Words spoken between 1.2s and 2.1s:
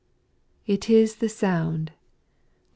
sound, &c.